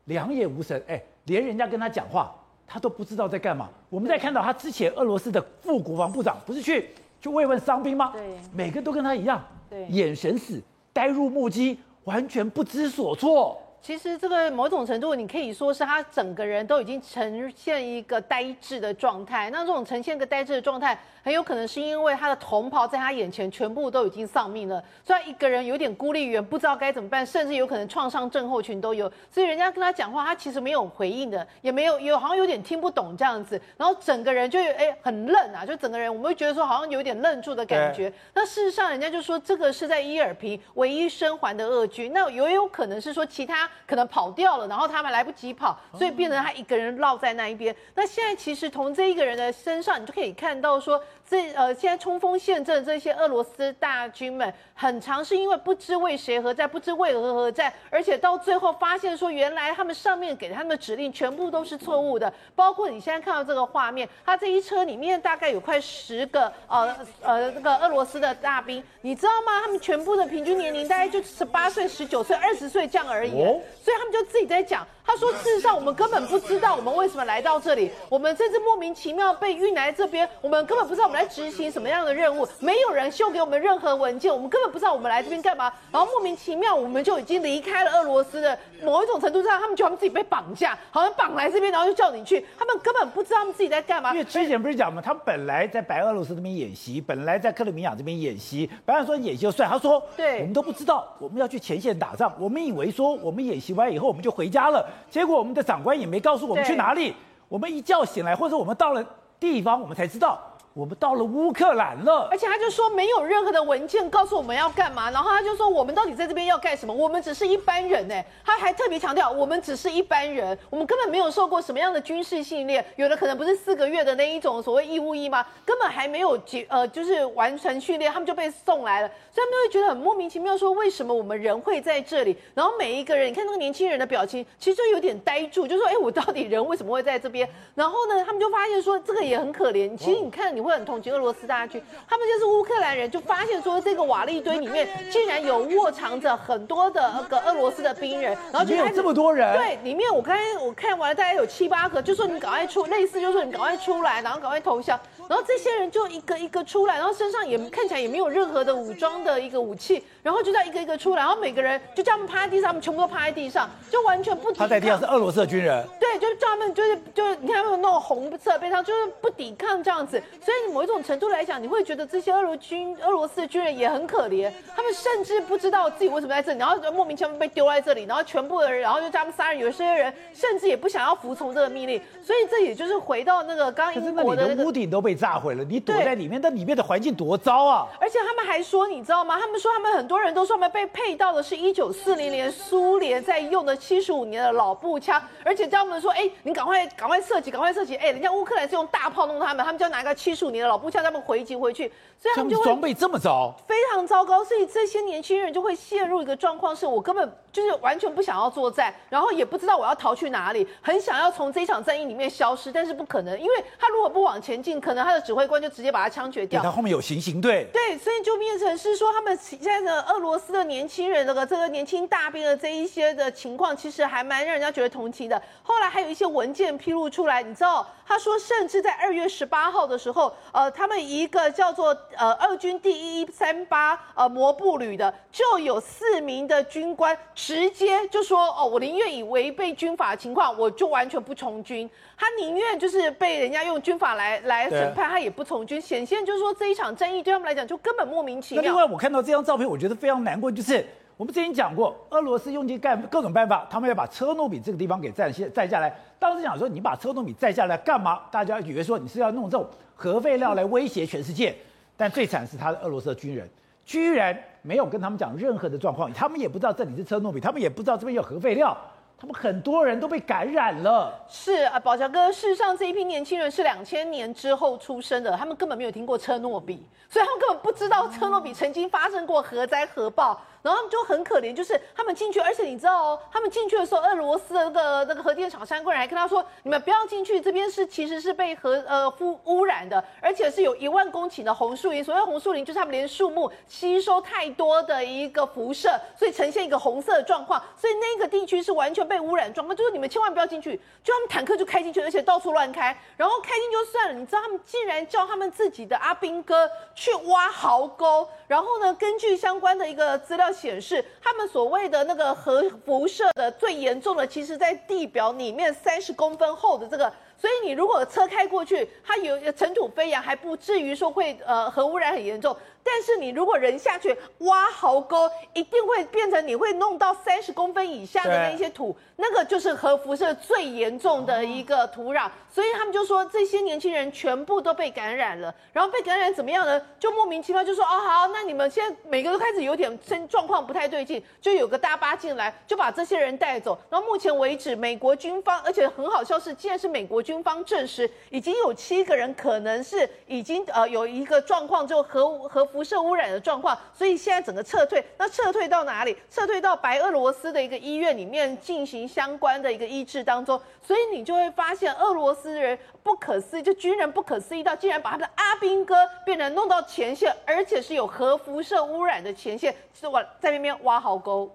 [0.05, 2.35] 两眼无神，哎，连人家跟他讲话，
[2.67, 3.71] 他都不知道在干嘛。
[3.89, 8.13] 我们在看到他之前俄罗斯的副国防部长不是去去慰问伤兵吗？
[8.15, 13.61] 对，每个都跟他一样，对，眼神死，呆若木鸡，完全不知所措。
[13.81, 19.49] 其实这个某种程度，你可以说是他整个人都已经呈现一个呆滞的状态。
[19.51, 29.11] 那这种呈现一个呆滞的状态，很有可能是因为他的同袍在他眼前全部都已经丧命了，所以他一个人有点孤立无援，不知道该怎么办，甚至有可能创伤症候群都有。
[29.31, 38.13] 所以人家跟他讲话，他其实没有回应的，也没有有好像有点听不懂这样子，然后整个人就哎很愣啊，就整个人我们会觉得说好像有点愣住的感觉。
[38.35, 47.75] 那事实上，人家就说这个是在伊尔平唯一生还的恶军，那也有可能是说其他可能跑掉了，然后他们来不及跑，所以变成他一个人落在那一边。
[47.95, 51.03] 那现在其实从这一个人的身上，你就可以看到说。
[51.29, 62.33] 这呃，现在冲锋陷阵这些俄罗斯大军们，很长是因为不知为谁何在，不知为何何战，而且到最后发现说，原来他们上面给他们的指令全部都是错误的。
[62.57, 69.61] 包括你现在看到这个画面，他这一车里面大概有快十个呃呃那个俄罗斯的大兵，你知道吗？
[69.61, 74.87] 他们全部的平均年龄大概就十八岁、十九岁、二十岁这样而已，所以他们就自己在讲。
[75.05, 85.73] 他说：“事实上，我们根本不知道我们为什么来到这里，我们甚至莫名其妙被运来这边，我们根本不知道我们来执行什么样的任务，没有人秀给我们任何文件，我们根本不知道我们来这边干嘛。
[85.91, 94.13] 然后莫名其妙，我们就已经离开了俄罗斯的某一种程度上，他们觉得他们自己被绑架，好像绑来这边，然后就叫你去，他们根本不知道他们自己在干嘛。
[94.13, 95.03] 因为之前不是讲吗？
[95.05, 107.15] 他们本来在白俄罗斯这边演习，本来在克里米亚这边演习，本来说演习就算，他说，对，我们都不知道我们要去前线打仗，我们以为说我们演习完以后我们就回家了，结果我们的。”长官也没告诉我们去哪里，
[107.47, 109.05] 我们一觉醒来，或者我们到了
[109.39, 110.41] 地方，我们才知道。
[110.79, 116.95] 我们到了乌克兰了，而且他就说没有任何的文件告诉我们要干嘛，然后他就说我们到底在这边要干什么？
[116.95, 118.15] 我们只是一般人呢，
[118.45, 125.45] 他还特别强调我们只是一般人，我们根本没有受过什么样的军事训练，有的可能不是四个月的那一种所谓义务役吗？
[125.65, 132.37] 根本还没有结呃就是完成训练，他们就被送来了，所以他们就会觉得很莫名其妙，说为什么我们人会在这里？
[132.55, 137.49] 然后每一个人，你看那个年轻人的表情，其实就有点呆住，就说哎，我到底人为什么会在这边？
[137.75, 141.49] 然后呢，他们就发现说这个也很可怜，其实你看你很同情俄罗斯。
[141.49, 149.57] 大军，他们就是乌克兰人，就发现说这个瓦砾堆里面竟然有卧藏着很多的那个俄罗斯的兵人，然后就有这么多人。
[149.57, 155.01] 对，里面我刚才我看完了，大概有七八个，就说你赶快出，类似就是说你赶快出来，然后赶快投降。
[155.29, 164.67] 然后这些人就一个一个出来，然后身上也看起来也没有任何的武装的一个武器，然后就这样一个一个出来，然后每个人就叫他们趴在地上，他们全部都趴在地上，就完全不抵抗。
[164.67, 165.85] 趴在地上是俄罗斯的军人。
[166.01, 170.23] 对，就是叫他们就是就是你看他们那种红色背上，就是不抵抗这样子。
[170.43, 179.59] 所以某一种程度来讲，你会觉得这些俄罗军俄罗斯的军人也很可怜，他们甚至不知道自己为什么在这里，然后就莫名其妙被丢在这里，然后全部的人，然后就叫他们杀人。
[179.59, 182.01] 有些人甚至也不想要服从这个命令。
[182.23, 185.95] 所以这也就是回到那个刚刚英国的那个屋顶都被炸毁了，你躲。
[185.99, 187.87] 在里面，但里面的环境多糟啊！
[188.01, 189.37] 而且他们还说，你知道吗？
[189.39, 204.45] 他们说他们很多人都说他们被配到的是一九四零年苏联在用的七十五年的老步枪，而且叫他们说：“哎，你赶快赶快射击，赶快射击！”哎，人家乌克兰是用大炮弄他们，他们就要拿个七十五年的老步枪，他们回击回去，所以他们就会装备这么糟，非常糟糕。
[204.45, 215.89] 所以这些年轻人就会陷入一个状况，是我根本就是完全不想要作战，然后也不知道我要逃去哪里，很想要从这一场战役里面消失，但是不可能，因为他如果不往前进，可能他的指挥官就直接。
[215.91, 217.67] 把他枪决掉，他后面有行刑队。
[217.73, 225.43] 对，所以就变成是说，他们现在的俄罗斯的年轻人，这个这个年轻大兵的这一些的情况，其实还蛮让人家觉得同情的。
[225.63, 241.89] 后来还有一些文件披露出来，你知道，他说，甚至在二月十八号的时候，呃，他们一个叫做呃二军第一三八呃摩步旅的，就有四名的军官直接就说，哦，我宁愿以违背军法的情况，我就完全不从军。
[242.21, 245.81] 他宁愿就是被人家用军法来来审判，他也不从军。
[245.81, 248.63] 显现就是说，这一场战役对他们来讲就根本莫名其妙。
[248.63, 250.85] 那另外，我看到这张照片，我觉得非常难过，就是
[251.17, 255.95] 我们之前讲过，俄罗斯用尽干各种办法，他们要把车诺比这个地方给占下占下来。
[256.19, 258.21] 当时讲说，你把车诺比占下来干嘛？
[258.31, 261.55] 大家以为说你是要弄这种核废料来威胁全世界。
[261.97, 263.49] 但最惨是他的俄罗斯的军人，
[263.85, 268.77] 居然没有跟他们讲任何的状况，他们也不知道这里是车诺比，他们也不知道这边有核废料。
[269.21, 271.13] 他们很多人都被感染了。
[271.29, 280.41] 是啊，宝强哥，事实上这一批年轻人是两千年之后出生的，他们根本没有听过车诺比，所以他们根本不知道车诺比曾经发生过核灾核爆。
[280.61, 292.03] 然后他们就很可怜，就是他们进去，而且你知道哦，他们进去的时候，俄罗斯的那个核电厂相关人还跟他说：“你们不要进去，这边是其实是被核呃污污染的，而且是有一万公顷的红树林。
[292.03, 297.63] 所谓红树林，就是他们连树木吸收太多的一个辐射，所以呈现一个红色的状况。
[297.77, 300.77] 所以那个地区是完全被污染状况，就是你们千万不要进去。
[301.03, 302.95] 就他们坦克就开进去，而且到处乱开。
[303.17, 310.53] 然后开进就算了，你知道他们竟然叫他们自己的阿兵哥去挖壕沟，然后呢，根据相关的一个资料。
[310.59, 317.13] 显示，他们所谓的那个核辐射的最严重的，其实在地表里面三十公分厚的这个。
[317.37, 322.57] 所以你如果车开过去，它有尘土飞扬，还不至于说会呃核污染很严重。
[322.91, 332.31] 但是你如果人下去挖壕沟，一定会变成你会弄到三十公分以下的那些土，那个就是核辐射最严重的一个土壤。
[332.51, 336.81] 所以他们就说这些年轻人全部都被感染了，然后被感染怎么样呢？
[336.99, 343.79] 就莫名其妙就说哦好，那你们现在每个都开始有点身状况不太对劲，就有个大巴进来就把这些人带走。
[343.91, 356.17] 然后目前为止，美国军方而且很好笑是，既然是美国军方证实已经有七个人可能是已经呃有一个状况就核核辐辐射污染的状况，所以现在整个撤退，那撤退到哪里？
[356.31, 360.61] 撤退到白俄罗斯的一个医院里面进行相关的一个医治当中。
[360.81, 371.51] 所以你就会发现，俄罗斯人不可思议，就军人不可思议到竟然把他的阿兵哥变成弄到前线，而且是有核辐射污染的前线，是往在那边挖壕沟。